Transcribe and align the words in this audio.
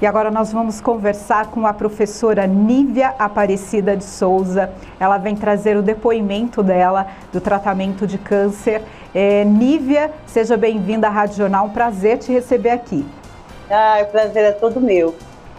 E 0.00 0.06
agora 0.06 0.30
nós 0.30 0.50
vamos 0.50 0.80
conversar 0.80 1.48
com 1.50 1.66
a 1.66 1.74
professora 1.74 2.46
Nívia 2.46 3.14
Aparecida 3.18 3.94
de 3.94 4.04
Souza. 4.04 4.72
Ela 4.98 5.18
vem 5.18 5.36
trazer 5.36 5.76
o 5.76 5.82
depoimento 5.82 6.62
dela 6.62 7.06
do 7.30 7.38
tratamento 7.38 8.06
de 8.06 8.16
câncer. 8.16 8.80
É, 9.14 9.44
Nívia, 9.44 10.10
seja 10.26 10.56
bem-vinda 10.56 11.06
à 11.06 11.10
Rádio 11.10 11.36
Jornal. 11.36 11.66
Um 11.66 11.70
prazer 11.70 12.16
te 12.16 12.32
receber 12.32 12.70
aqui. 12.70 13.04
Ah, 13.70 13.98
o 14.02 14.06
prazer 14.06 14.42
é 14.42 14.52
todo 14.52 14.80
meu, 14.80 15.14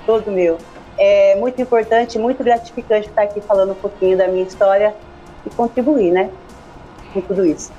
todo 0.08 0.32
meu. 0.32 0.58
É 0.98 1.36
muito 1.36 1.62
importante, 1.62 2.18
muito 2.18 2.44
gratificante 2.44 3.10
estar 3.10 3.22
aqui 3.22 3.42
falando 3.42 3.74
um 3.74 3.76
pouquinho 3.76 4.18
da 4.18 4.28
minha 4.28 4.44
história 4.44 4.96
e 5.46 5.52
contribuir, 5.52 6.10
né, 6.10 6.32
com 7.14 7.22
tudo 7.22 7.46
isso. 7.46 7.72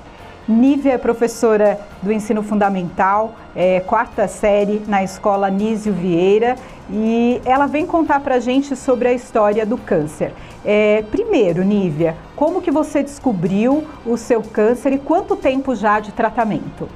Nívia 0.49 0.95
é 0.95 0.99
professora 0.99 1.79
do 2.03 2.13
ensino 2.13 2.43
fundamental, 2.43 3.35
é, 3.55 3.79
quarta 3.81 4.27
série 4.27 4.83
na 4.89 5.03
escola 5.05 5.49
Nísio 5.49 5.93
Vieira 5.93 6.57
e 6.91 7.41
ela 7.45 7.67
vem 7.67 7.87
contar 7.87 8.21
para 8.21 8.41
gente 8.41 8.75
sobre 8.75 9.07
a 9.09 9.13
história 9.13 9.65
do 9.65 9.79
câncer. 9.79 10.33
É, 10.65 11.05
primeiro, 11.11 11.63
Nívia, 11.63 12.17
como 12.35 12.61
que 12.61 12.73
você 12.73 13.05
descobriu 13.05 13.87
o 14.05 14.17
seu 14.17 14.43
câncer 14.43 14.93
e 14.93 14.99
quanto 14.99 15.37
tempo 15.37 15.77
já 15.77 16.01
de 16.01 16.11
tratamento? 16.11 16.89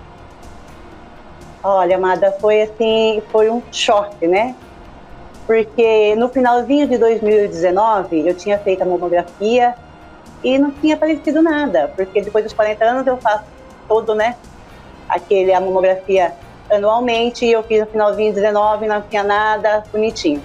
Olha, 1.62 1.96
Amada, 1.96 2.32
foi 2.40 2.62
assim, 2.62 3.23
foi 3.30 3.48
um 3.48 3.62
choque, 3.70 4.26
né? 4.26 4.56
Porque 5.46 6.16
no 6.16 6.28
finalzinho 6.28 6.88
de 6.88 6.98
2019 6.98 8.26
eu 8.26 8.34
tinha 8.34 8.59
feito 8.59 8.82
a 8.82 8.84
mamografia 8.84 9.76
e 10.46 10.59
não 10.59 10.70
tinha 10.70 10.95
aparecido 10.95 11.42
nada, 11.42 11.92
porque 11.96 12.23
depois 12.23 12.45
dos 12.45 12.52
40 12.52 12.84
anos 12.84 13.06
eu 13.09 13.16
faço 13.16 13.42
todo, 13.88 14.14
né, 14.14 14.37
aquele, 15.09 15.52
a 15.52 15.60
mamografia 15.60 16.32
anualmente, 16.70 17.45
e 17.45 17.50
eu 17.50 17.64
fiz 17.64 17.80
no 17.80 17.87
finalzinho 17.87 18.32
de 18.32 18.37
19, 18.41 18.87
não 18.87 19.02
tinha 19.02 19.24
nada, 19.24 19.82
bonitinho. 19.90 20.40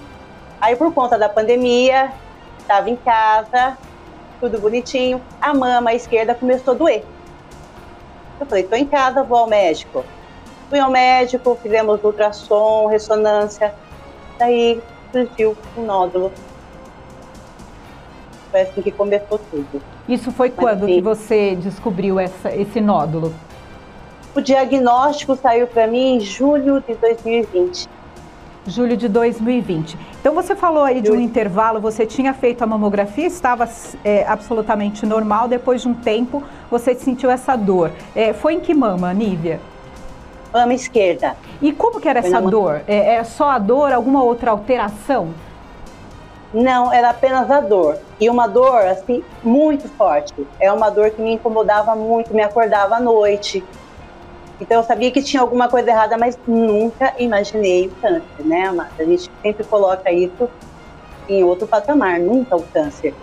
Aí 0.59 0.75
por 0.75 0.91
conta 0.91 1.19
da 1.19 1.29
pandemia, 1.29 2.11
estava 2.57 2.89
em 2.89 2.95
casa, 2.95 3.77
tudo 4.39 4.59
bonitinho, 4.59 5.21
a 5.39 5.53
mama 5.53 5.93
esquerda 5.93 6.33
começou 6.33 6.73
a 6.73 6.77
doer. 6.77 7.04
Eu 8.39 8.48
falei, 8.48 8.63
estou 8.63 8.79
em 8.79 8.87
casa, 8.87 9.21
vou 9.21 9.37
ao 9.37 9.48
médico. 9.48 10.04
Fui 10.67 10.79
ao 10.79 10.89
médico, 10.89 11.59
fizemos 11.61 12.04
ultrassom, 12.04 12.87
ressonância, 12.87 13.71
daí 14.39 14.81
surgiu 15.11 15.55
um 15.77 15.85
nódulo 15.85 16.31
foi 18.52 18.62
assim 18.62 18.82
que 18.82 18.91
começou 18.91 19.40
tudo. 19.49 19.82
Isso 20.07 20.32
foi 20.32 20.49
Mas, 20.49 20.57
quando 20.57 20.84
assim, 20.84 20.96
que 20.96 21.02
você 21.02 21.55
descobriu 21.55 22.20
essa, 22.20 22.54
esse 22.54 22.82
nódulo? 22.82 23.34
O 24.35 24.41
diagnóstico 24.41 25.35
saiu 25.35 25.68
para 25.68 25.88
mim 25.88 26.18
em 26.18 26.20
julho 26.20 26.84
de 26.88 26.94
2020. 26.96 27.90
Julho 28.68 28.96
de 28.96 29.07
2020. 29.07 29.98
Então 30.20 30.35
você 30.35 30.55
falou 30.55 30.84
aí 30.84 31.02
de 31.02 31.12
um 31.12 31.20
intervalo, 31.20 31.82
você 31.82 32.05
tinha 32.05 32.32
feito 32.34 32.62
a 32.62 32.68
mamografia, 32.68 33.26
estava 33.26 33.68
é, 34.05 34.24
absolutamente 34.27 35.05
normal, 35.05 35.48
depois 35.48 35.82
de 35.82 35.88
um 35.88 35.96
tempo 35.96 36.44
você 36.70 36.94
sentiu 36.94 37.32
essa 37.32 37.55
dor. 37.55 37.91
É, 38.16 38.34
foi 38.34 38.54
em 38.54 38.60
que 38.60 38.74
mama, 38.74 39.12
Nívia? 39.13 39.60
Mama 40.54 40.74
esquerda. 40.74 41.35
E 41.62 41.72
como 41.72 41.99
que 41.99 42.07
era 42.07 42.22
foi 42.22 42.29
essa 42.29 42.41
dor? 42.41 42.82
É, 42.88 43.16
é 43.16 43.24
só 43.24 43.49
a 43.49 43.57
dor, 43.57 43.91
alguma 43.91 44.22
outra 44.22 44.52
alteração? 44.52 45.29
Não, 46.54 46.91
era 46.91 47.10
apenas 47.10 47.49
a 47.49 47.62
dor. 47.62 47.98
E 48.20 48.30
uma 48.30 48.48
dor, 48.48 48.85
assim, 48.85 49.24
muito 49.41 49.88
forte. 49.90 50.34
É 50.60 50.71
uma 50.71 50.90
dor 50.90 51.12
que 51.12 51.21
me 51.21 51.34
incomodava 51.34 51.96
muito, 51.96 52.34
me 52.34 52.44
acordava 52.44 52.96
à 52.96 52.99
noite. 52.99 53.63
Então 54.60 54.77
eu 54.77 54.84
sabia 54.84 55.10
que 55.12 55.24
tinha 55.24 55.41
alguma 55.41 55.68
coisa 55.68 55.90
errada, 55.90 56.18
mas 56.18 56.38
nunca 56.46 57.13
imaginei 57.18 57.88
o 57.88 57.91
câncer, 58.02 58.46
né, 58.46 58.68
Amada? 58.68 58.91
A 58.99 59.04
gente 59.04 59.32
sempre 59.41 59.63
coloca 59.63 60.12
isso 60.12 60.48
em 61.27 61.44
outro 61.44 61.66
patamar, 61.68 62.20
nunca 62.20 62.55
o 62.55 62.62
câncer. 62.62 63.13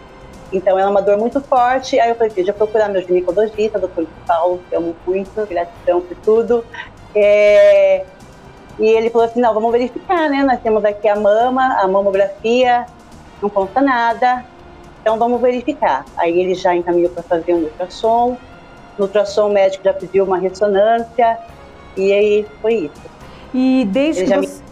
Então 0.53 0.79
era 0.79 0.89
uma 0.91 1.03
dor 1.03 1.17
muito 1.19 1.41
forte. 1.41 2.01
Aí 2.01 2.09
eu 2.09 2.17
falei, 2.17 2.33
deixa 2.33 2.51
eu 2.51 2.55
procurar 2.55 2.89
meu 2.89 3.03
ginecologista, 3.03 3.79
doutor 3.79 4.07
Paulo, 4.27 4.61
que 4.69 4.75
amo 4.75 4.97
muito, 5.07 5.47
gratidão 5.47 6.01
por 6.01 6.17
tudo. 6.17 6.65
É... 7.15 8.05
E 8.79 8.87
ele 8.87 9.11
falou 9.11 9.27
assim, 9.27 9.41
não, 9.41 9.53
vamos 9.53 9.71
verificar, 9.71 10.29
né? 10.31 10.43
Nós 10.43 10.61
temos 10.61 10.85
aqui 10.85 11.07
a 11.09 11.17
mama, 11.17 11.79
a 11.81 11.87
mamografia, 11.87 12.87
não 13.43 13.49
conta 13.49 13.81
nada, 13.81 14.45
então 15.01 15.19
vamos 15.19 15.41
verificar. 15.41 16.05
Aí 16.17 16.39
ele 16.39 16.55
já 16.55 16.75
encaminhou 16.75 17.11
para 17.11 17.23
fazer 17.23 17.55
um 17.55 17.65
ultrassom, 17.65 18.37
no 18.99 19.05
ultrassom 19.05 19.49
o 19.49 19.53
médico 19.53 19.85
já 19.85 19.95
pediu 19.95 20.25
uma 20.25 20.39
ressonância, 20.39 21.39
e 21.97 22.13
aí 22.13 22.47
foi 22.61 22.75
isso. 22.75 23.03
E 23.55 23.87
desde 23.91 24.23
ele 24.23 24.33
que 24.33 24.47
você... 24.47 24.63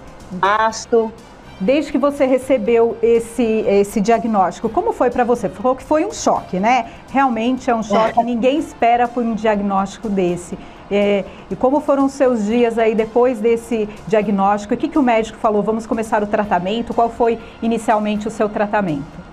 Masto. 0.40 1.12
Desde 1.58 1.90
que 1.90 1.96
você 1.96 2.26
recebeu 2.26 2.98
esse, 3.00 3.42
esse 3.42 3.98
diagnóstico, 3.98 4.68
como 4.68 4.92
foi 4.92 5.08
para 5.08 5.24
você? 5.24 5.48
Falou 5.48 5.74
que 5.74 5.82
foi 5.82 6.04
um 6.04 6.12
choque, 6.12 6.60
né? 6.60 6.90
Realmente 7.10 7.70
é 7.70 7.74
um 7.74 7.82
choque, 7.82 8.22
ninguém 8.22 8.58
espera 8.58 9.08
por 9.08 9.24
um 9.24 9.34
diagnóstico 9.34 10.06
desse. 10.08 10.58
É, 10.90 11.24
e 11.50 11.56
como 11.56 11.80
foram 11.80 12.06
os 12.06 12.12
seus 12.12 12.44
dias 12.44 12.78
aí 12.78 12.94
depois 12.94 13.40
desse 13.40 13.88
diagnóstico? 14.06 14.74
O 14.74 14.76
que, 14.76 14.88
que 14.88 14.98
o 14.98 15.02
médico 15.02 15.38
falou? 15.38 15.62
Vamos 15.62 15.86
começar 15.86 16.22
o 16.22 16.26
tratamento? 16.26 16.94
Qual 16.94 17.10
foi 17.10 17.38
inicialmente 17.60 18.28
o 18.28 18.30
seu 18.30 18.48
tratamento? 18.48 19.26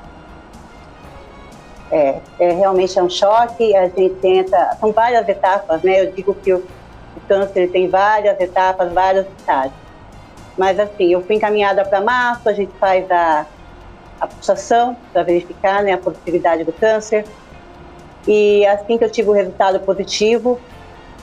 É, 1.92 2.20
é 2.40 2.52
realmente 2.54 2.98
é 2.98 3.04
um 3.04 3.10
choque. 3.10 3.76
A 3.76 3.88
gente 3.88 4.16
tenta, 4.16 4.76
são 4.80 4.92
várias 4.92 5.28
etapas, 5.30 5.84
né? 5.84 6.02
Eu 6.02 6.12
digo 6.12 6.34
que 6.34 6.52
o, 6.52 6.58
o 6.58 7.22
câncer 7.28 7.70
tem 7.70 7.88
várias 7.88 8.40
etapas, 8.40 8.92
vários 8.92 9.28
estágios. 9.38 9.84
Mas 10.58 10.80
assim, 10.80 11.14
eu 11.14 11.22
fui 11.22 11.36
encaminhada 11.36 11.86
para 11.86 12.02
março, 12.02 12.50
a 12.50 12.54
gente 12.54 12.72
faz 12.80 13.10
a, 13.12 13.46
a 14.20 14.28
pulsação 14.28 14.96
para 15.12 15.24
verificar 15.24 15.84
né, 15.84 15.94
a 15.94 15.98
positividade 15.98 16.64
do 16.64 16.74
câncer. 16.74 17.26
E 18.28 18.66
assim 18.66 18.98
que 18.98 19.04
eu 19.04 19.10
tive 19.10 19.30
o 19.30 19.34
resultado 19.34 19.80
positivo, 19.80 20.60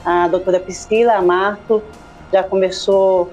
a 0.05 0.27
doutora 0.27 0.59
Priscila 0.59 1.13
Amato 1.13 1.81
já 2.31 2.43
começou 2.43 3.31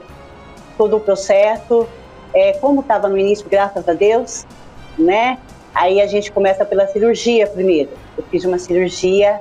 todo 0.76 0.96
o 0.96 1.00
processo. 1.00 1.86
É, 2.34 2.52
como 2.54 2.80
estava 2.80 3.08
no 3.08 3.16
início, 3.16 3.46
graças 3.48 3.88
a 3.88 3.92
Deus, 3.94 4.46
né? 4.98 5.38
Aí 5.74 6.00
a 6.00 6.06
gente 6.06 6.30
começa 6.30 6.64
pela 6.64 6.86
cirurgia 6.86 7.46
primeiro. 7.46 7.90
Eu 8.16 8.24
fiz 8.24 8.44
uma 8.44 8.58
cirurgia, 8.58 9.40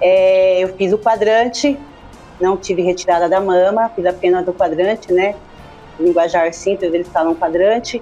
é, 0.00 0.60
eu 0.60 0.68
fiz 0.74 0.92
o 0.92 0.98
quadrante, 0.98 1.78
não 2.40 2.56
tive 2.56 2.82
retirada 2.82 3.28
da 3.28 3.40
mama, 3.40 3.90
fiz 3.94 4.04
apenas 4.04 4.46
o 4.46 4.52
quadrante, 4.52 5.12
né? 5.12 5.34
linguajar 5.98 6.52
simples, 6.52 6.92
eles 6.92 7.08
falam 7.08 7.34
quadrante. 7.34 8.00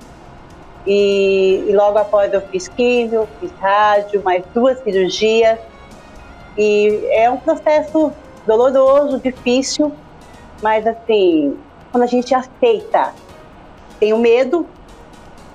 E, 0.86 1.64
e, 1.68 1.72
logo 1.74 1.98
após 1.98 2.32
eu 2.32 2.40
fiz 2.40 2.68
químio, 2.68 3.28
fiz 3.40 3.52
rádio, 3.60 4.22
mais 4.24 4.44
duas 4.52 4.78
cirurgias. 4.82 5.58
E 6.58 7.06
é 7.10 7.30
um 7.30 7.36
processo 7.36 8.12
doloroso, 8.46 9.20
difícil, 9.20 9.92
mas 10.62 10.86
assim, 10.86 11.56
quando 11.90 12.04
a 12.04 12.06
gente 12.06 12.34
aceita, 12.34 13.12
tem 13.98 14.12
o 14.12 14.18
medo, 14.18 14.66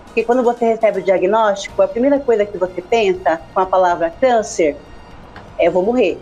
porque 0.05 0.23
quando 0.23 0.43
você 0.43 0.65
recebe 0.65 0.99
o 0.99 1.03
diagnóstico, 1.03 1.81
a 1.81 1.87
primeira 1.87 2.19
coisa 2.19 2.45
que 2.45 2.57
você 2.57 2.81
pensa 2.81 3.41
com 3.53 3.59
a 3.59 3.65
palavra 3.65 4.09
câncer 4.09 4.75
é 5.59 5.67
eu 5.67 5.71
vou 5.71 5.83
morrer. 5.83 6.17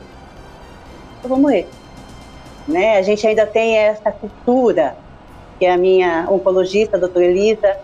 Eu 1.24 1.30
vou 1.30 1.38
morrer. 1.38 1.68
Né? 2.68 2.98
A 2.98 3.02
gente 3.02 3.26
ainda 3.26 3.46
tem 3.46 3.78
essa 3.78 4.12
cultura, 4.12 4.96
que 5.58 5.66
a 5.66 5.78
minha 5.78 6.28
oncologista, 6.30 6.98
a 6.98 7.00
doutora 7.00 7.26
Elisa, 7.26 7.78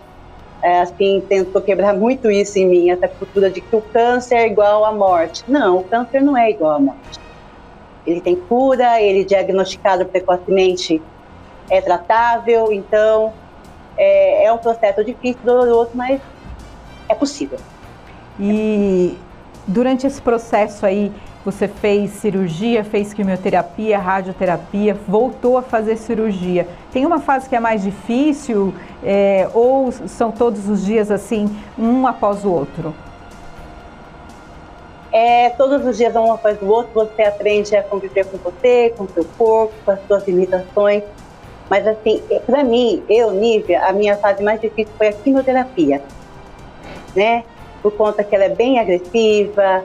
é, 0.62 0.82
assim, 0.82 1.24
tentou 1.28 1.62
quebrar 1.62 1.94
muito 1.94 2.30
isso 2.30 2.60
em 2.60 2.68
mim, 2.68 2.90
essa 2.90 3.08
cultura 3.08 3.50
de 3.50 3.62
que 3.62 3.76
o 3.76 3.82
câncer 3.82 4.36
é 4.36 4.48
igual 4.48 4.84
à 4.84 4.92
morte. 4.92 5.44
Não, 5.48 5.78
o 5.78 5.84
câncer 5.84 6.22
não 6.22 6.36
é 6.36 6.52
igual 6.52 6.74
à 6.74 6.80
morte 6.80 7.21
ele 8.06 8.22
tem 8.22 8.36
cura, 8.36 9.02
ele 9.02 9.24
diagnosticado 9.24 10.06
precocemente 10.06 11.02
é 11.70 11.80
tratável, 11.80 12.72
então 12.72 13.34
é, 13.98 14.46
é 14.46 14.54
um 14.54 14.58
processo 14.58 15.04
difícil, 15.04 15.40
doloroso, 15.44 15.92
mas 15.94 16.20
é 17.08 17.16
possível. 17.16 17.60
E 18.40 19.18
durante 19.68 20.08
esse 20.08 20.22
processo 20.22 20.86
aí, 20.86 21.12
você 21.44 21.68
fez 21.68 22.12
cirurgia, 22.12 22.84
fez 22.84 23.14
quimioterapia, 23.14 23.98
radioterapia, 23.98 24.96
voltou 25.08 25.58
a 25.58 25.62
fazer 25.62 25.98
cirurgia. 25.98 26.68
Tem 26.92 27.06
uma 27.06 27.20
fase 27.20 27.50
que 27.50 27.56
é 27.56 27.60
mais 27.60 27.82
difícil 27.82 28.74
é, 29.04 29.50
ou 29.54 29.92
são 29.92 30.32
todos 30.32 30.70
os 30.70 30.86
dias 30.86 31.10
assim, 31.10 31.50
um 31.78 32.06
após 32.06 32.46
o 32.46 32.52
outro? 32.52 32.94
É, 35.12 35.50
todos 35.52 35.86
os 35.86 35.98
dias 35.98 36.16
um 36.16 36.32
após 36.32 36.62
o 36.62 36.68
outro, 36.68 36.94
você 36.94 37.24
aprende 37.24 37.76
a 37.76 37.84
conviver 37.84 38.26
com 38.26 38.38
você, 38.38 38.94
com 38.96 39.08
seu 39.10 39.26
corpo, 39.38 39.74
com 39.84 39.92
as 39.92 40.00
suas 40.08 40.26
limitações. 40.26 41.04
Mas 41.70 41.86
assim, 41.88 42.22
é, 42.30 42.40
para 42.40 42.64
mim, 42.64 43.04
eu, 43.10 43.32
Nívia, 43.32 43.86
a 43.86 43.92
minha 43.92 44.16
fase 44.18 44.42
mais 44.42 44.62
difícil 44.62 44.94
foi 44.98 45.10
a 45.10 45.14
quimioterapia, 45.14 46.02
né? 47.16 47.44
Por 47.82 47.92
conta 47.94 48.24
que 48.24 48.36
ela 48.36 48.46
é 48.46 48.50
bem 48.50 48.80
agressiva, 48.80 49.84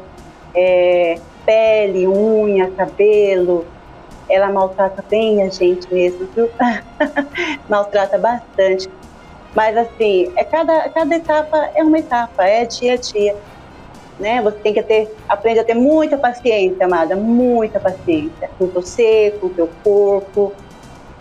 é, 0.55 1.19
pele, 1.45 2.07
unha, 2.07 2.71
cabelo, 2.71 3.65
ela 4.29 4.51
maltrata 4.51 5.05
bem 5.09 5.43
a 5.43 5.49
gente 5.49 5.93
mesmo, 5.93 6.29
viu? 6.35 6.51
maltrata 7.69 8.19
bastante. 8.19 8.89
Mas 9.55 9.77
assim, 9.77 10.31
é 10.37 10.45
cada, 10.45 10.89
cada 10.91 11.17
etapa 11.17 11.71
é 11.75 11.83
uma 11.83 11.99
etapa, 11.99 12.45
é 12.45 12.65
dia 12.65 12.95
a 12.95 12.97
dia. 12.97 13.37
Né? 14.19 14.41
Você 14.43 14.59
tem 14.59 14.73
que 14.73 14.83
ter, 14.83 15.15
aprender 15.29 15.61
a 15.61 15.65
ter 15.65 15.75
muita 15.75 16.17
paciência, 16.17 16.87
amada, 16.87 17.15
muita 17.15 17.79
paciência 17.79 18.51
com 18.59 18.67
você, 18.67 19.37
com 19.41 19.49
o 19.49 19.51
teu 19.51 19.69
corpo, 19.85 20.53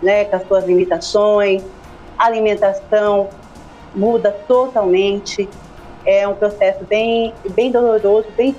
né? 0.01 0.25
com 0.25 0.35
as 0.35 0.47
suas 0.47 0.65
limitações, 0.65 1.61
alimentação 2.17 3.29
muda 3.93 4.31
totalmente. 4.47 5.49
É 6.05 6.27
um 6.27 6.35
processo 6.35 6.85
bem, 6.85 7.33
bem 7.55 7.71
doloroso, 7.71 8.27
bem 8.37 8.55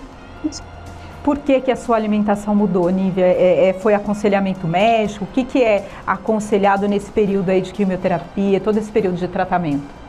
por 1.27 1.38
que, 1.38 1.61
que 1.61 1.73
a 1.73 1.77
sua 1.77 1.97
alimentação 1.97 2.55
mudou, 2.55 2.88
Nívia? 2.88 3.25
É, 3.25 3.71
é, 3.71 3.73
foi 3.73 3.94
aconselhamento 3.94 4.65
médico? 4.69 5.25
O 5.25 5.27
que, 5.27 5.43
que 5.43 5.61
é 5.61 5.85
aconselhado 6.06 6.87
nesse 6.87 7.11
período 7.11 7.50
aí 7.50 7.61
de 7.61 7.73
quimioterapia, 7.73 8.61
todo 8.61 8.79
esse 8.79 8.93
período 8.93 9.17
de 9.17 9.27
tratamento? 9.27 10.06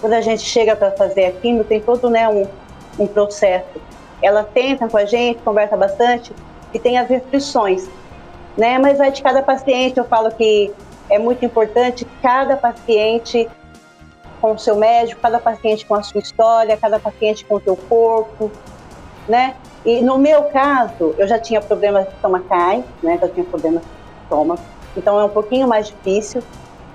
Quando 0.00 0.12
a 0.12 0.20
gente 0.20 0.42
chega 0.42 0.76
para 0.76 0.90
fazer 0.92 1.26
a 1.26 1.32
quimio, 1.32 1.64
tem 1.64 1.80
todo 1.80 2.10
né, 2.10 2.28
um, 2.28 2.46
um 2.98 3.06
processo. 3.06 3.80
Ela 4.22 4.44
tenta 4.44 4.88
com 4.88 4.96
a 4.96 5.04
gente, 5.04 5.40
conversa 5.42 5.76
bastante 5.76 6.32
e 6.72 6.78
tem 6.78 6.98
as 6.98 7.08
restrições. 7.08 7.88
Né? 8.56 8.78
Mas 8.78 8.98
vai 8.98 9.10
de 9.10 9.22
cada 9.22 9.42
paciente, 9.42 9.98
eu 9.98 10.04
falo 10.04 10.30
que 10.30 10.72
é 11.10 11.18
muito 11.18 11.44
importante 11.44 12.06
cada 12.22 12.56
paciente 12.56 13.48
com 14.40 14.52
o 14.52 14.58
seu 14.58 14.76
médico, 14.76 15.20
cada 15.20 15.38
paciente 15.38 15.84
com 15.86 15.94
a 15.94 16.02
sua 16.02 16.20
história, 16.20 16.76
cada 16.76 16.98
paciente 16.98 17.44
com 17.44 17.56
o 17.56 17.60
seu 17.60 17.76
corpo, 17.76 18.50
né? 19.28 19.54
E 19.84 20.00
no 20.02 20.18
meu 20.18 20.44
caso, 20.44 21.14
eu 21.16 21.26
já 21.26 21.38
tinha 21.38 21.60
problemas 21.60 22.06
estomacais, 22.08 22.84
né? 23.02 23.18
Eu 23.20 23.28
tinha 23.28 23.46
problemas 23.46 23.82
de 23.82 23.88
estômago, 24.22 24.60
então 24.96 25.18
é 25.18 25.24
um 25.24 25.28
pouquinho 25.28 25.66
mais 25.68 25.88
difícil. 25.88 26.42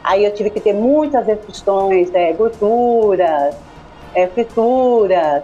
Aí 0.03 0.25
eu 0.25 0.33
tive 0.33 0.49
que 0.49 0.59
ter 0.59 0.73
muitas 0.73 1.25
restrições, 1.25 2.13
é, 2.13 2.33
gorduras, 2.33 3.55
é, 4.15 4.27
frituras, 4.27 5.43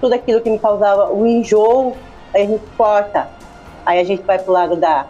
tudo 0.00 0.14
aquilo 0.14 0.40
que 0.40 0.50
me 0.50 0.58
causava 0.58 1.12
o 1.12 1.26
enjoo, 1.26 1.94
aí 2.34 2.42
a 2.42 2.46
gente 2.46 2.64
corta. 2.76 3.28
Aí 3.84 4.00
a 4.00 4.04
gente 4.04 4.22
vai 4.22 4.38
para 4.38 4.50
o 4.50 4.52
lado 4.52 4.76
da 4.76 5.06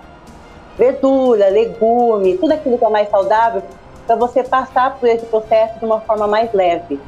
verdura, 0.77 1.49
legume, 1.49 2.37
tudo 2.39 2.53
aquilo 2.53 2.79
que 2.79 2.85
é 2.85 2.89
mais 2.89 3.09
saudável, 3.11 3.63
para 4.07 4.17
você 4.17 4.43
passar 4.43 4.97
por 4.99 5.09
esse 5.09 5.27
processo 5.27 5.79
de 5.79 5.85
uma 5.85 6.01
forma 6.01 6.27
mais 6.27 6.53
leve. 6.53 7.01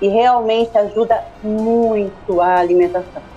E 0.00 0.08
realmente 0.08 0.76
ajuda 0.76 1.22
muito 1.42 2.40
a 2.40 2.56
alimentação. 2.58 3.35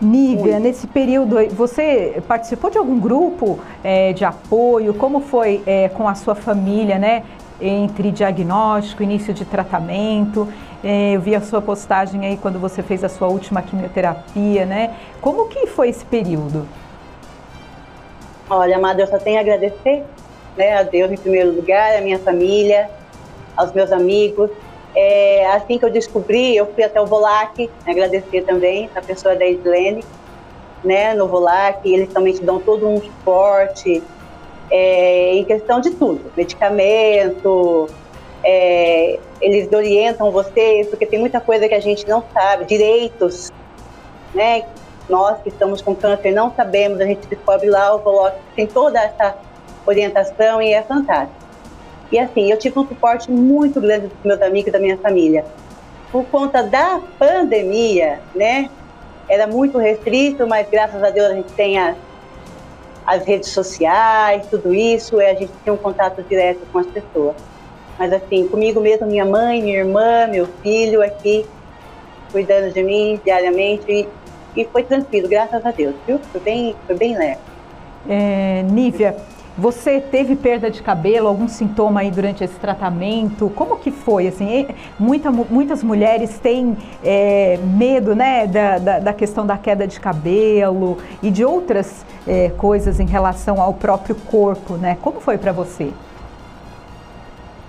Nívia, 0.00 0.58
nesse 0.58 0.86
período, 0.86 1.36
você 1.54 2.22
participou 2.26 2.70
de 2.70 2.76
algum 2.76 2.98
grupo 2.98 3.58
é, 3.82 4.12
de 4.12 4.24
apoio? 4.24 4.92
Como 4.94 5.20
foi 5.20 5.62
é, 5.66 5.88
com 5.88 6.08
a 6.08 6.14
sua 6.14 6.34
família, 6.34 6.98
né? 6.98 7.22
Entre 7.60 8.10
diagnóstico, 8.10 9.02
início 9.02 9.32
de 9.32 9.44
tratamento. 9.44 10.48
É, 10.82 11.12
eu 11.12 11.20
vi 11.20 11.34
a 11.34 11.40
sua 11.40 11.62
postagem 11.62 12.26
aí 12.26 12.36
quando 12.36 12.58
você 12.58 12.82
fez 12.82 13.02
a 13.04 13.08
sua 13.08 13.28
última 13.28 13.62
quimioterapia, 13.62 14.66
né? 14.66 14.94
Como 15.20 15.48
que 15.48 15.66
foi 15.66 15.88
esse 15.88 16.04
período? 16.04 16.66
Olha, 18.50 18.76
amada, 18.76 19.00
eu 19.00 19.06
só 19.06 19.18
tenho 19.18 19.38
a 19.38 19.40
agradecer 19.40 20.04
né, 20.56 20.76
a 20.76 20.82
Deus 20.82 21.10
em 21.10 21.16
primeiro 21.16 21.52
lugar, 21.52 21.96
a 21.96 22.00
minha 22.00 22.18
família, 22.18 22.90
aos 23.56 23.72
meus 23.72 23.90
amigos, 23.92 24.50
é, 24.94 25.46
assim 25.46 25.78
que 25.78 25.84
eu 25.84 25.90
descobri, 25.90 26.56
eu 26.56 26.66
fui 26.72 26.84
até 26.84 27.00
o 27.00 27.06
Volac, 27.06 27.68
agradecer 27.86 28.42
também 28.42 28.88
a 28.94 29.02
pessoa 29.02 29.34
da 29.34 29.44
Edlene, 29.44 30.04
né, 30.84 31.14
no 31.14 31.26
Volac, 31.26 31.80
eles 31.90 32.12
também 32.12 32.34
te 32.34 32.42
dão 32.42 32.60
todo 32.60 32.88
um 32.88 33.00
suporte 33.00 34.02
é, 34.70 35.34
em 35.34 35.44
questão 35.44 35.80
de 35.80 35.90
tudo, 35.90 36.20
medicamento, 36.36 37.88
é, 38.44 39.18
eles 39.40 39.72
orientam 39.72 40.30
você, 40.30 40.86
porque 40.88 41.06
tem 41.06 41.18
muita 41.18 41.40
coisa 41.40 41.66
que 41.68 41.74
a 41.74 41.80
gente 41.80 42.06
não 42.06 42.22
sabe, 42.32 42.64
direitos, 42.64 43.50
né, 44.32 44.64
nós 45.08 45.40
que 45.42 45.48
estamos 45.48 45.82
com 45.82 45.94
câncer 45.94 46.32
não 46.32 46.54
sabemos, 46.54 47.00
a 47.00 47.04
gente 47.04 47.26
descobre 47.26 47.68
lá 47.68 47.94
o 47.94 47.98
Volac, 47.98 48.36
tem 48.54 48.66
toda 48.66 49.00
essa 49.02 49.34
orientação 49.86 50.62
e 50.62 50.72
é 50.72 50.82
fantástico. 50.82 51.43
E 52.12 52.18
assim, 52.18 52.50
eu 52.50 52.58
tive 52.58 52.78
um 52.78 52.86
suporte 52.86 53.30
muito 53.30 53.80
grande 53.80 54.08
dos 54.08 54.24
meus 54.24 54.40
amigos 54.42 54.68
e 54.68 54.70
da 54.70 54.78
minha 54.78 54.96
família. 54.98 55.44
Por 56.12 56.24
conta 56.26 56.62
da 56.62 57.00
pandemia, 57.18 58.20
né? 58.34 58.70
Era 59.28 59.46
muito 59.46 59.78
restrito, 59.78 60.46
mas 60.46 60.68
graças 60.70 61.02
a 61.02 61.10
Deus 61.10 61.30
a 61.30 61.34
gente 61.34 61.52
tem 61.54 61.78
as, 61.78 61.96
as 63.06 63.24
redes 63.24 63.50
sociais, 63.50 64.46
tudo 64.48 64.72
isso, 64.72 65.20
e 65.20 65.24
a 65.24 65.34
gente 65.34 65.52
tem 65.64 65.72
um 65.72 65.76
contato 65.76 66.22
direto 66.22 66.60
com 66.72 66.78
as 66.78 66.86
pessoas. 66.86 67.36
Mas 67.98 68.12
assim, 68.12 68.46
comigo 68.48 68.80
mesmo, 68.80 69.06
minha 69.06 69.24
mãe, 69.24 69.62
minha 69.62 69.78
irmã, 69.78 70.26
meu 70.26 70.46
filho 70.62 71.02
aqui, 71.02 71.46
cuidando 72.30 72.72
de 72.72 72.82
mim 72.82 73.20
diariamente, 73.24 73.84
e, 73.88 74.08
e 74.56 74.64
foi 74.66 74.82
tranquilo, 74.82 75.28
graças 75.28 75.64
a 75.64 75.70
Deus, 75.70 75.94
viu? 76.06 76.18
Foi 76.30 76.40
bem, 76.40 76.76
foi 76.86 76.96
bem 76.96 77.16
leve. 77.16 77.40
É, 78.08 78.62
Nívia, 78.64 79.16
você 79.56 80.00
teve 80.00 80.34
perda 80.34 80.68
de 80.68 80.82
cabelo, 80.82 81.28
algum 81.28 81.46
sintoma 81.46 82.00
aí 82.00 82.10
durante 82.10 82.42
esse 82.42 82.54
tratamento? 82.54 83.48
Como 83.50 83.76
que 83.76 83.90
foi? 83.90 84.26
Assim, 84.26 84.66
muita, 84.98 85.30
muitas 85.30 85.82
mulheres 85.82 86.38
têm 86.38 86.76
é, 87.04 87.56
medo 87.62 88.16
né, 88.16 88.46
da, 88.46 88.78
da, 88.78 88.98
da, 88.98 89.12
questão 89.12 89.46
da 89.46 89.56
queda 89.56 89.86
de 89.86 90.00
cabelo 90.00 90.98
e 91.22 91.30
de 91.30 91.44
outras 91.44 92.04
é, 92.26 92.50
coisas 92.50 92.98
em 92.98 93.06
relação 93.06 93.60
ao 93.60 93.74
próprio 93.74 94.16
corpo, 94.16 94.74
né? 94.74 94.98
Como 95.00 95.20
foi 95.20 95.38
para 95.38 95.52
você? 95.52 95.92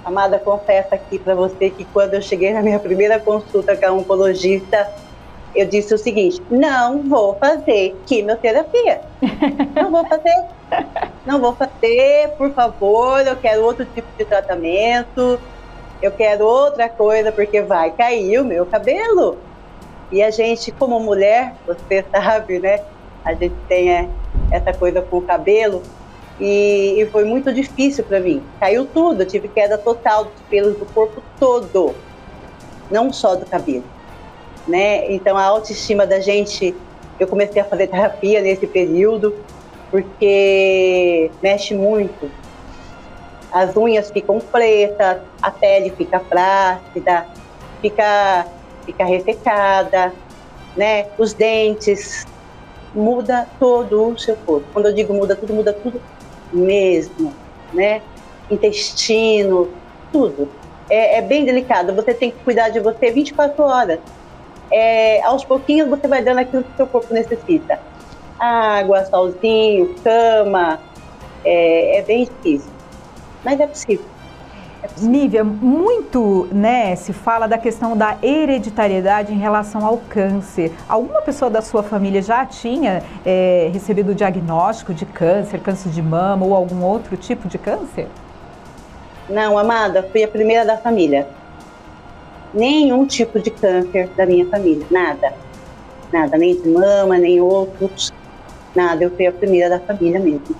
Amada, 0.03 0.39
confesso 0.39 0.93
aqui 0.93 1.19
para 1.19 1.35
você 1.35 1.69
que 1.69 1.85
quando 1.85 2.15
eu 2.15 2.21
cheguei 2.21 2.53
na 2.53 2.61
minha 2.61 2.79
primeira 2.79 3.19
consulta 3.19 3.75
com 3.75 3.85
a 3.85 3.91
oncologista, 3.91 4.87
eu 5.55 5.65
disse 5.65 5.93
o 5.93 5.97
seguinte: 5.97 6.41
não 6.49 7.03
vou 7.03 7.35
fazer 7.35 7.95
quimioterapia. 8.05 9.01
Não 9.75 9.91
vou 9.91 10.05
fazer. 10.05 10.45
Não 11.25 11.39
vou 11.39 11.53
fazer, 11.55 12.29
por 12.37 12.51
favor. 12.51 13.25
Eu 13.25 13.35
quero 13.35 13.63
outro 13.63 13.85
tipo 13.85 14.07
de 14.17 14.25
tratamento. 14.25 15.39
Eu 16.01 16.11
quero 16.11 16.45
outra 16.45 16.89
coisa, 16.89 17.31
porque 17.31 17.61
vai 17.61 17.91
cair 17.91 18.39
o 18.39 18.45
meu 18.45 18.65
cabelo. 18.65 19.37
E 20.11 20.21
a 20.21 20.29
gente, 20.29 20.71
como 20.71 20.99
mulher, 20.99 21.53
você 21.65 22.05
sabe, 22.11 22.59
né? 22.59 22.81
A 23.23 23.33
gente 23.33 23.55
tem 23.67 23.91
é, 23.91 24.07
essa 24.51 24.73
coisa 24.73 25.01
com 25.01 25.17
o 25.17 25.21
cabelo. 25.21 25.81
E, 26.39 26.95
e 26.97 27.05
foi 27.07 27.23
muito 27.23 27.53
difícil 27.53 28.03
para 28.03 28.19
mim. 28.19 28.43
Caiu 28.59 28.85
tudo, 28.85 29.21
eu 29.21 29.25
tive 29.25 29.47
queda 29.47 29.77
total 29.77 30.25
dos 30.25 30.41
pelos 30.49 30.77
do 30.77 30.85
corpo 30.87 31.23
todo, 31.39 31.95
não 32.91 33.11
só 33.13 33.35
do 33.35 33.45
cabelo 33.45 33.94
né? 34.67 35.11
Então 35.11 35.37
a 35.37 35.43
autoestima 35.43 36.05
da 36.05 36.19
gente, 36.19 36.75
eu 37.19 37.27
comecei 37.27 37.61
a 37.61 37.65
fazer 37.65 37.87
terapia 37.87 38.41
nesse 38.41 38.67
período, 38.67 39.35
porque 39.91 41.31
mexe 41.41 41.73
muito. 41.73 42.29
As 43.51 43.75
unhas 43.77 44.11
ficam 44.11 44.39
pretas, 44.39 45.19
a 45.41 45.51
pele 45.51 45.91
fica 45.91 46.19
flácida, 46.19 47.25
fica, 47.81 48.47
fica 48.85 49.05
ressecada, 49.05 50.13
né? 50.75 51.07
Os 51.17 51.33
dentes, 51.33 52.25
muda 52.93 53.47
todo 53.59 54.09
o 54.09 54.17
seu 54.17 54.35
corpo. 54.37 54.67
Quando 54.73 54.87
eu 54.87 54.93
digo 54.93 55.13
muda 55.13 55.35
tudo, 55.35 55.53
muda 55.53 55.71
tudo 55.71 56.01
mesmo, 56.51 57.33
né? 57.73 58.01
Intestino, 58.49 59.69
tudo. 60.11 60.49
É, 60.89 61.17
é 61.17 61.21
bem 61.21 61.45
delicado. 61.45 61.93
Você 61.93 62.13
tem 62.13 62.31
que 62.31 62.37
cuidar 62.43 62.69
de 62.69 62.79
você 62.79 63.11
24 63.11 63.63
horas 63.63 63.99
é, 64.71 65.21
aos 65.23 65.43
pouquinhos 65.43 65.89
você 65.89 66.07
vai 66.07 66.23
dando 66.23 66.39
aquilo 66.39 66.63
que 66.63 66.71
o 66.71 66.75
seu 66.75 66.87
corpo 66.87 67.13
necessita. 67.13 67.79
Água, 68.39 69.05
solzinho, 69.05 69.95
cama, 70.03 70.79
é, 71.43 71.99
é 71.99 72.01
bem 72.01 72.25
difícil, 72.25 72.71
mas 73.43 73.59
é 73.59 73.67
possível. 73.67 74.05
É 74.83 74.87
Nívia, 74.99 75.43
muito 75.43 76.47
né, 76.51 76.95
se 76.95 77.11
fala 77.11 77.47
da 77.47 77.57
questão 77.57 77.97
da 77.97 78.17
hereditariedade 78.21 79.33
em 79.33 79.37
relação 79.37 79.83
ao 79.83 79.97
câncer. 79.97 80.71
Alguma 80.87 81.21
pessoa 81.21 81.49
da 81.49 81.61
sua 81.61 81.81
família 81.81 82.21
já 82.21 82.45
tinha 82.45 83.01
é, 83.25 83.69
recebido 83.73 84.11
o 84.11 84.15
diagnóstico 84.15 84.93
de 84.93 85.05
câncer, 85.05 85.59
câncer 85.59 85.89
de 85.89 86.01
mama 86.01 86.45
ou 86.45 86.53
algum 86.53 86.83
outro 86.83 87.17
tipo 87.17 87.47
de 87.47 87.57
câncer? 87.57 88.07
Não, 89.27 89.57
Amada, 89.57 90.03
fui 90.11 90.23
a 90.23 90.27
primeira 90.27 90.63
da 90.63 90.77
família 90.77 91.27
nenhum 92.55 93.05
tipo 93.05 93.39
de 93.39 93.51
câncer 93.51 94.09
da 94.15 94.25
minha 94.25 94.45
família, 94.47 94.85
nada. 94.89 95.33
Nada, 96.11 96.37
nem 96.37 96.55
de 96.55 96.69
mama, 96.69 97.17
nem 97.17 97.41
outros, 97.41 98.13
nada. 98.73 99.03
Eu 99.03 99.11
fui 99.11 99.27
a 99.27 99.31
primeira 99.31 99.69
da 99.69 99.79
família 99.79 100.19
mesmo. 100.19 100.55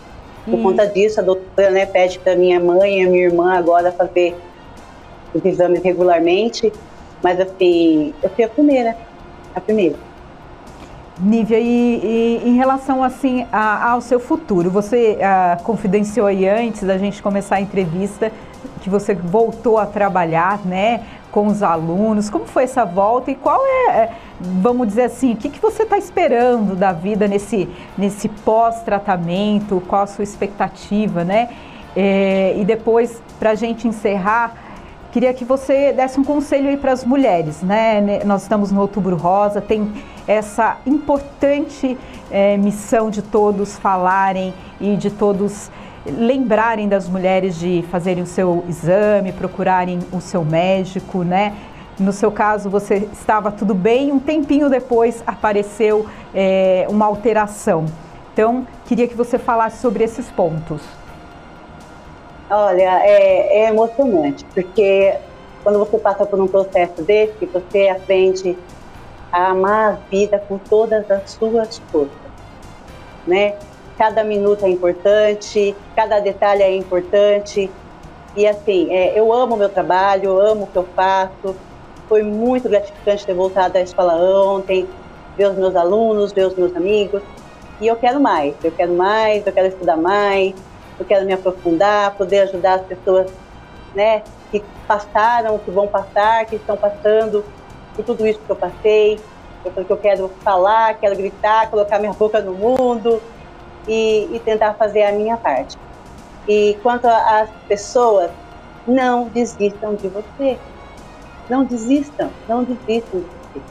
Por 0.45 0.61
conta 0.61 0.85
disso, 0.85 1.19
a 1.19 1.23
doutora 1.23 1.71
né, 1.71 1.85
pede 1.87 2.19
para 2.19 2.35
minha 2.35 2.59
mãe 2.59 3.01
e 3.01 3.07
minha 3.07 3.25
irmã 3.25 3.53
agora 3.53 3.91
fazer 3.91 4.35
os 5.33 5.43
exames 5.43 5.81
regularmente, 5.81 6.71
mas 7.23 7.39
assim, 7.39 8.13
eu 8.21 8.29
fui 8.29 8.43
a 8.43 8.49
primeira, 8.49 8.95
a 9.55 9.59
primeira. 9.59 9.95
Nívia, 11.19 11.59
e, 11.59 12.41
e, 12.43 12.49
em 12.49 12.55
relação 12.55 13.01
assim 13.01 13.47
a, 13.51 13.91
ao 13.91 14.01
seu 14.01 14.19
futuro, 14.19 14.69
você 14.69 15.17
a, 15.21 15.53
ah, 15.53 15.57
confidenciou 15.57 16.27
aí 16.27 16.47
antes 16.47 16.83
da 16.83 16.97
gente 16.97 17.23
começar 17.23 17.55
a 17.55 17.61
entrevista 17.61 18.31
que 18.81 18.89
você 18.89 19.15
voltou 19.15 19.77
a 19.77 19.85
trabalhar, 19.85 20.59
né, 20.65 21.01
com 21.35 21.47
os 21.47 21.61
alunos. 21.61 22.29
Como 22.29 22.45
foi 22.45 22.63
essa 22.63 22.85
volta 22.85 23.29
e 23.29 23.35
qual 23.35 23.59
é, 23.61 23.89
é 23.89 24.09
vamos 24.39 24.87
dizer 24.87 25.03
assim, 25.03 25.33
o 25.33 25.35
que, 25.35 25.49
que 25.49 25.61
você 25.61 25.83
está 25.83 25.97
esperando 25.97 26.77
da 26.77 26.93
vida 26.93 27.27
nesse, 27.27 27.67
nesse 27.97 28.29
pós-tratamento? 28.29 29.83
Qual 29.85 30.03
a 30.03 30.07
sua 30.07 30.23
expectativa, 30.23 31.25
né? 31.25 31.49
É, 31.93 32.55
e 32.57 32.63
depois, 32.63 33.21
para 33.37 33.49
a 33.49 33.55
gente 33.55 33.85
encerrar, 33.85 34.55
queria 35.11 35.33
que 35.33 35.43
você 35.43 35.91
desse 35.91 36.17
um 36.17 36.23
conselho 36.23 36.69
aí 36.69 36.77
para 36.77 36.93
as 36.93 37.03
mulheres, 37.03 37.61
né? 37.61 38.21
Nós 38.23 38.43
estamos 38.43 38.71
no 38.71 38.79
Outubro 38.79 39.17
Rosa, 39.17 39.59
tem 39.59 39.91
essa 40.25 40.77
importante 40.85 41.97
é, 42.31 42.55
missão 42.55 43.09
de 43.09 43.21
todos 43.21 43.77
falarem 43.77 44.53
e 44.79 44.95
de 44.95 45.11
todos 45.11 45.69
lembrarem 46.05 46.87
das 46.87 47.07
mulheres 47.07 47.57
de 47.57 47.83
fazerem 47.91 48.23
o 48.23 48.27
seu 48.27 48.63
exame, 48.67 49.31
procurarem 49.31 49.99
o 50.11 50.21
seu 50.21 50.43
médico, 50.43 51.23
né? 51.23 51.55
No 51.99 52.11
seu 52.11 52.31
caso, 52.31 52.69
você 52.69 53.07
estava 53.13 53.51
tudo 53.51 53.73
bem, 53.73 54.11
um 54.11 54.19
tempinho 54.19 54.69
depois 54.69 55.23
apareceu 55.25 56.05
é, 56.33 56.85
uma 56.89 57.05
alteração. 57.05 57.85
Então, 58.33 58.67
queria 58.85 59.07
que 59.07 59.15
você 59.15 59.37
falasse 59.37 59.81
sobre 59.81 60.03
esses 60.03 60.29
pontos. 60.29 60.81
Olha, 62.49 62.99
é, 63.03 63.63
é 63.63 63.69
emocionante, 63.69 64.43
porque 64.53 65.15
quando 65.63 65.79
você 65.79 65.97
passa 65.97 66.25
por 66.25 66.39
um 66.39 66.47
processo 66.47 67.01
desse, 67.01 67.45
você 67.45 67.87
aprende 67.87 68.57
a 69.31 69.47
amar 69.51 69.93
a 69.93 69.97
vida 70.11 70.37
com 70.37 70.57
todas 70.57 71.09
as 71.09 71.31
suas 71.31 71.77
forças, 71.91 72.11
né? 73.25 73.55
Cada 73.97 74.23
minuto 74.23 74.65
é 74.65 74.69
importante, 74.69 75.75
cada 75.95 76.19
detalhe 76.19 76.61
é 76.61 76.75
importante. 76.75 77.71
E 78.35 78.45
assim, 78.45 78.93
é, 78.93 79.17
eu 79.17 79.31
amo 79.31 79.55
meu 79.55 79.69
trabalho, 79.69 80.25
eu 80.25 80.41
amo 80.41 80.63
o 80.63 80.67
que 80.67 80.77
eu 80.77 80.87
faço. 80.95 81.55
Foi 82.09 82.21
muito 82.21 82.67
gratificante 82.67 83.25
ter 83.25 83.33
voltado 83.33 83.77
à 83.77 83.81
escola 83.81 84.13
ontem, 84.15 84.87
ver 85.37 85.49
os 85.49 85.57
meus 85.57 85.75
alunos, 85.75 86.33
ver 86.33 86.45
os 86.47 86.55
meus 86.55 86.75
amigos. 86.75 87.21
E 87.79 87.87
eu 87.87 87.95
quero 87.95 88.19
mais, 88.19 88.53
eu 88.63 88.71
quero 88.71 88.93
mais, 88.93 89.45
eu 89.47 89.53
quero 89.53 89.67
estudar 89.67 89.97
mais, 89.97 90.53
eu 90.99 91.05
quero 91.05 91.25
me 91.25 91.33
aprofundar, 91.33 92.15
poder 92.15 92.39
ajudar 92.39 92.75
as 92.75 92.85
pessoas 92.85 93.31
né, 93.93 94.23
que 94.51 94.61
passaram, 94.87 95.57
que 95.57 95.71
vão 95.71 95.87
passar, 95.87 96.45
que 96.45 96.57
estão 96.57 96.75
passando 96.75 97.43
por 97.95 98.03
tudo 98.03 98.27
isso 98.27 98.39
que 98.39 98.49
eu 98.49 98.55
passei. 98.55 99.19
Eu, 99.63 99.85
eu 99.89 99.97
quero 99.97 100.29
falar, 100.43 100.93
quero 100.95 101.15
gritar, 101.15 101.69
colocar 101.69 101.99
minha 101.99 102.13
boca 102.13 102.41
no 102.41 102.53
mundo, 102.53 103.21
e, 103.87 104.29
e 104.31 104.39
tentar 104.39 104.73
fazer 104.73 105.03
a 105.03 105.11
minha 105.11 105.37
parte. 105.37 105.77
E 106.47 106.77
quanto 106.81 107.05
às 107.07 107.49
pessoas, 107.67 108.31
não 108.87 109.27
desistam 109.29 109.95
de 109.95 110.07
você. 110.07 110.57
Não 111.49 111.63
desistam, 111.63 112.29
não 112.47 112.63
desistam 112.63 113.19
de 113.19 113.25
você. 113.25 113.61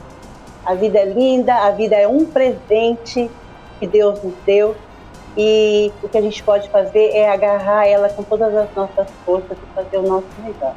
A 0.65 0.73
vida 0.73 0.99
é 0.99 1.05
linda, 1.05 1.55
a 1.55 1.71
vida 1.71 1.95
é 1.95 2.07
um 2.07 2.25
presente 2.25 3.29
que 3.79 3.87
Deus 3.87 4.21
nos 4.23 4.33
deu 4.45 4.75
e 5.37 5.91
o 6.01 6.07
que 6.07 6.17
a 6.17 6.21
gente 6.21 6.41
pode 6.43 6.69
fazer 6.69 7.09
é 7.11 7.29
agarrar 7.29 7.85
ela 7.85 8.09
com 8.09 8.23
todas 8.23 8.55
as 8.55 8.73
nossas 8.73 9.07
forças 9.25 9.57
e 9.57 9.75
fazer 9.75 9.97
o 9.97 10.03
nosso 10.03 10.27
melhor. 10.39 10.73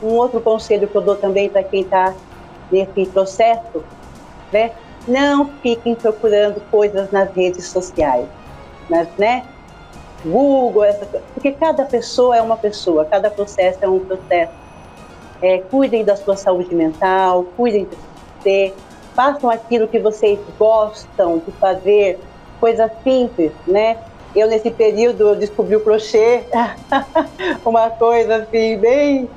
Um 0.00 0.14
outro 0.14 0.40
conselho 0.40 0.86
que 0.86 0.94
eu 0.94 1.00
dou 1.00 1.16
também 1.16 1.48
para 1.48 1.62
quem 1.62 1.82
está 1.82 2.14
nesse 2.70 3.06
processo, 3.06 3.84
né? 4.52 4.72
Não 5.06 5.50
fiquem 5.62 5.94
procurando 5.94 6.60
coisas 6.70 7.10
nas 7.10 7.30
redes 7.34 7.66
sociais, 7.68 8.26
mas, 8.88 9.08
né? 9.18 9.44
Google, 10.24 10.84
essa, 10.84 11.04
porque 11.34 11.52
cada 11.52 11.84
pessoa 11.84 12.36
é 12.36 12.42
uma 12.42 12.56
pessoa, 12.56 13.04
cada 13.04 13.30
processo 13.30 13.78
é 13.82 13.88
um 13.88 14.00
processo. 14.00 14.52
É, 15.40 15.58
cuidem 15.58 16.04
da 16.04 16.14
sua 16.14 16.36
saúde 16.36 16.72
mental, 16.74 17.44
cuidem 17.56 17.84
de 17.84 17.96
você, 18.38 18.72
façam 19.14 19.50
aquilo 19.50 19.88
que 19.88 19.98
vocês 19.98 20.38
gostam 20.56 21.38
de 21.38 21.50
fazer, 21.52 22.20
coisas 22.60 22.90
simples, 23.02 23.50
né? 23.66 23.98
Eu 24.34 24.46
nesse 24.46 24.70
período 24.70 25.30
eu 25.30 25.36
descobri 25.36 25.74
o 25.74 25.80
crochê, 25.80 26.44
uma 27.66 27.90
coisa 27.90 28.36
assim 28.36 28.78
bem, 28.78 29.28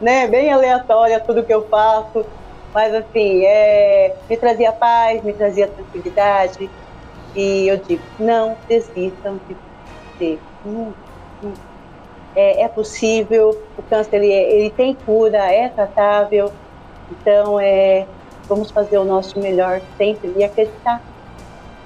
né, 0.00 0.26
bem 0.26 0.50
aleatória 0.50 1.20
tudo 1.20 1.44
que 1.44 1.52
eu 1.52 1.68
faço. 1.68 2.24
Mas 2.72 2.94
assim, 2.94 3.44
é, 3.44 4.14
me 4.28 4.36
trazia 4.36 4.72
paz, 4.72 5.22
me 5.22 5.32
trazia 5.32 5.66
tranquilidade. 5.68 6.70
E 7.34 7.68
eu 7.68 7.76
digo, 7.76 8.02
não 8.18 8.56
desistam 8.68 9.40
de 9.48 9.56
ser. 10.18 10.38
É, 12.36 12.62
é, 12.62 12.68
possível, 12.68 13.60
o 13.76 13.82
câncer 13.82 14.16
ele, 14.16 14.32
ele 14.32 14.70
tem 14.70 14.94
cura, 14.94 15.38
é 15.52 15.68
tratável. 15.68 16.52
Então, 17.10 17.58
é, 17.58 18.06
vamos 18.48 18.70
fazer 18.70 18.98
o 18.98 19.04
nosso 19.04 19.38
melhor 19.40 19.80
sempre 19.96 20.32
e 20.36 20.44
acreditar. 20.44 21.02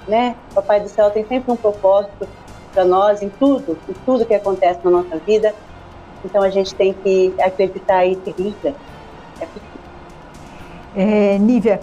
Né? 0.07 0.37
O 0.51 0.55
Papai 0.57 0.81
do 0.81 0.89
Céu 0.89 1.11
tem 1.11 1.25
sempre 1.27 1.51
um 1.51 1.57
propósito 1.57 2.29
para 2.75 2.85
nós 2.85 3.23
em 3.23 3.29
tudo, 3.29 3.79
em 3.89 3.93
tudo 4.05 4.27
que 4.27 4.35
acontece 4.35 4.81
na 4.85 4.91
nossa 4.91 5.17
vida. 5.19 5.55
Então 6.25 6.43
a 6.43 6.51
gente 6.51 6.75
tem 6.75 6.93
que 6.93 7.35
acreditar 7.41 8.05
e 8.05 8.17
seguir. 8.17 8.55
É 8.65 9.47
possível. 9.47 9.74
É, 10.97 11.39
Nívia, 11.39 11.81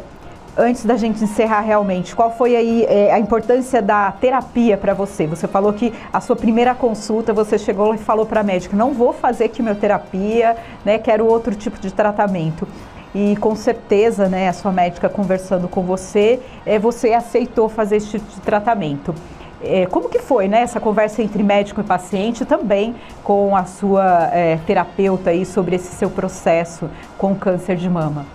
antes 0.58 0.86
da 0.86 0.96
gente 0.96 1.22
encerrar 1.24 1.62
realmente, 1.62 2.16
qual 2.16 2.32
foi 2.32 2.56
aí 2.56 2.86
é, 2.88 3.12
a 3.12 3.20
importância 3.20 3.82
da 3.82 4.12
terapia 4.12 4.78
para 4.78 4.94
você? 4.94 5.28
Você 5.28 5.48
falou 5.48 5.74
que 5.74 5.94
a 6.14 6.22
sua 6.22 6.36
primeira 6.36 6.74
consulta 6.74 7.34
você 7.34 7.58
chegou 7.58 7.94
e 7.94 7.98
falou 7.98 8.26
para 8.26 8.40
a 8.40 8.44
médica, 8.44 8.76
não 8.76 8.94
vou 8.94 9.12
fazer 9.12 9.50
quimioterapia, 9.50 10.56
né, 10.86 10.98
quero 10.98 11.26
outro 11.26 11.54
tipo 11.56 11.78
de 11.80 11.92
tratamento. 11.92 12.66
E 13.14 13.36
com 13.36 13.54
certeza, 13.54 14.30
né, 14.30 14.48
a 14.48 14.54
sua 14.54 14.72
médica 14.72 15.10
conversando 15.10 15.68
com 15.68 15.82
você, 15.82 16.40
é, 16.66 16.80
você 16.80 17.12
aceitou 17.12 17.68
fazer 17.68 17.98
esse 17.98 18.12
tipo 18.12 18.30
de 18.32 18.40
tratamento. 18.40 19.14
É, 19.62 19.86
como 19.86 20.08
que 20.08 20.20
foi 20.20 20.48
né, 20.48 20.62
essa 20.62 20.80
conversa 20.80 21.22
entre 21.22 21.44
médico 21.44 21.82
e 21.82 21.84
paciente 21.84 22.46
também 22.46 22.96
com 23.24 23.56
a 23.56 23.66
sua 23.66 24.30
é, 24.34 24.58
terapeuta 24.66 25.32
aí 25.32 25.46
sobre 25.46 25.76
esse 25.76 25.94
seu 25.94 26.10
processo 26.10 26.90
com 27.18 27.36
câncer 27.36 27.76
de 27.76 27.90
mama? 27.90 28.26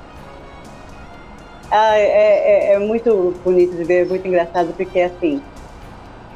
Ah, 1.70 1.98
é, 1.98 2.02
é, 2.02 2.72
é, 2.74 2.78
muito 2.78 3.34
bonito 3.44 3.76
de 3.76 3.82
ver, 3.82 4.06
muito 4.06 4.26
engraçado, 4.26 4.72
porque 4.76 5.00
assim, 5.00 5.42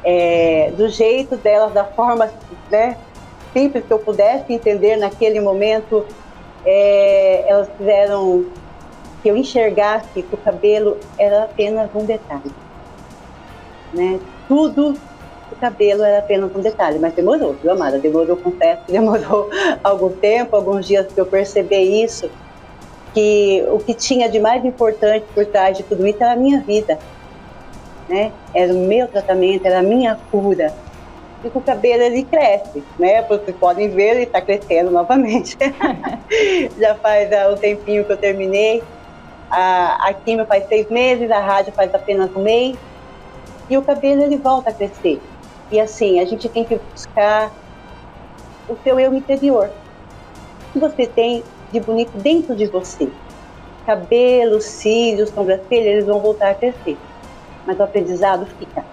é, 0.03 0.73
do 0.75 0.89
jeito 0.89 1.37
delas, 1.37 1.71
da 1.73 1.85
forma 1.85 2.29
né, 2.69 2.97
simples 3.53 3.85
que 3.85 3.93
eu 3.93 3.99
pudesse 3.99 4.51
entender 4.51 4.97
naquele 4.97 5.39
momento, 5.39 6.05
é, 6.65 7.45
elas 7.47 7.69
fizeram 7.77 8.45
que 9.23 9.29
eu 9.29 9.37
enxergasse 9.37 10.21
que 10.21 10.35
o 10.35 10.37
cabelo 10.37 10.97
era 11.17 11.43
apenas 11.43 11.89
um 11.95 12.03
detalhe. 12.03 12.51
Né? 13.93 14.19
Tudo 14.47 14.97
o 15.49 15.55
cabelo 15.55 16.03
era 16.03 16.19
apenas 16.19 16.53
um 16.53 16.59
detalhe, 16.59 16.99
mas 16.99 17.13
demorou, 17.13 17.53
viu, 17.53 17.71
amada? 17.71 17.99
Demorou, 17.99 18.35
confesso, 18.35 18.81
demorou 18.91 19.49
algum 19.81 20.09
tempo, 20.09 20.57
alguns 20.57 20.85
dias 20.85 21.05
para 21.07 21.21
eu 21.21 21.25
perceber 21.25 21.83
isso 21.83 22.29
que 23.13 23.65
o 23.69 23.79
que 23.79 23.93
tinha 23.93 24.29
de 24.29 24.39
mais 24.39 24.63
importante 24.63 25.25
por 25.33 25.45
trás 25.45 25.77
de 25.77 25.83
tudo 25.83 26.05
isso 26.07 26.21
era 26.21 26.33
a 26.33 26.35
minha 26.35 26.61
vida, 26.61 26.97
né? 28.07 28.31
Era 28.53 28.73
o 28.73 28.77
meu 28.77 29.07
tratamento, 29.07 29.65
era 29.65 29.79
a 29.79 29.83
minha 29.83 30.17
cura. 30.31 30.73
E 31.43 31.47
o 31.47 31.61
cabelo 31.61 32.03
ele 32.03 32.23
cresce, 32.23 32.83
né? 32.99 33.23
Vocês 33.23 33.55
podem 33.57 33.89
ver, 33.89 34.11
ele 34.11 34.23
está 34.23 34.39
crescendo 34.39 34.91
novamente. 34.91 35.57
Já 36.77 36.95
faz 36.95 37.29
uh, 37.31 37.53
um 37.53 37.57
tempinho 37.57 38.05
que 38.05 38.11
eu 38.11 38.17
terminei. 38.17 38.83
A, 39.49 40.09
a 40.09 40.13
quimio 40.13 40.45
faz 40.45 40.67
seis 40.67 40.87
meses, 40.89 41.29
a 41.31 41.39
rádio 41.39 41.73
faz 41.73 41.93
apenas 41.93 42.33
um 42.35 42.43
mês. 42.43 42.77
E 43.69 43.77
o 43.77 43.81
cabelo 43.81 44.23
ele 44.23 44.37
volta 44.37 44.69
a 44.69 44.73
crescer. 44.73 45.19
E 45.71 45.79
assim, 45.79 46.19
a 46.19 46.25
gente 46.25 46.47
tem 46.47 46.63
que 46.63 46.79
buscar 46.91 47.51
o 48.69 48.77
seu 48.83 48.99
eu 48.99 49.13
interior. 49.13 49.69
Se 50.71 50.79
você 50.79 51.07
tem 51.07 51.43
de 51.71 51.79
bonito 51.79 52.17
dentro 52.17 52.55
de 52.55 52.65
você. 52.67 53.09
Cabelos, 53.85 54.65
cílios, 54.65 55.29
sobrancelha, 55.29 55.89
eles 55.89 56.05
vão 56.05 56.19
voltar 56.19 56.51
a 56.51 56.53
crescer. 56.53 56.97
Mas 57.65 57.79
o 57.79 57.83
aprendizado 57.83 58.45
fica. 58.57 58.83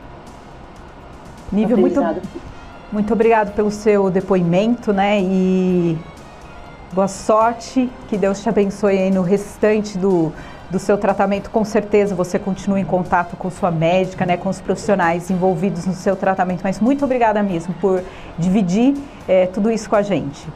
Nível 1.51 1.79
muito, 1.79 2.01
muito 2.93 3.13
obrigado 3.13 3.55
pelo 3.55 3.71
seu 3.71 4.11
depoimento, 4.11 4.93
né? 4.93 5.21
E 5.21 5.99
boa 6.93 7.09
sorte, 7.09 7.91
que 8.09 8.17
Deus 8.17 8.43
te 8.43 8.49
abençoe 8.49 8.99
aí 8.99 9.11
no 9.11 9.23
restante 9.23 9.97
do, 9.97 10.33
do 10.71 10.79
seu 10.79 10.99
tratamento. 10.99 11.51
Com 11.51 11.65
certeza 11.65 12.15
você 12.15 12.39
continua 12.39 12.79
em 12.79 12.85
contato 12.85 13.37
com 13.37 13.51
sua 13.51 13.71
médica, 13.71 14.27
né, 14.27 14.37
com 14.37 14.49
os 14.49 14.61
profissionais 14.61 15.31
envolvidos 15.31 15.87
no 15.87 15.95
seu 15.95 16.17
tratamento. 16.17 16.61
Mas 16.63 16.81
muito 16.81 17.05
obrigada 17.05 17.43
mesmo 17.43 17.75
por 17.75 18.03
dividir 18.39 18.95
é, 19.27 19.47
tudo 19.47 19.71
isso 19.71 19.89
com 19.89 19.97
a 19.97 20.03
gente. 20.03 20.47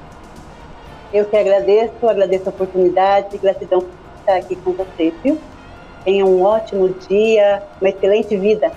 Eu 1.13 1.27
que 1.27 1.37
agradeço, 1.37 2.09
agradeço 2.09 2.49
a 2.49 2.51
oportunidade, 2.51 3.37
gratidão 3.37 3.81
por 3.81 3.91
estar 4.21 4.37
aqui 4.37 4.57
com 4.57 4.73
vocês, 4.73 5.13
viu? 5.23 5.39
Tenham 6.05 6.29
um 6.29 6.43
ótimo 6.43 6.89
dia, 6.89 7.63
uma 7.81 7.91
excelente 7.91 8.35
vida. 8.37 8.73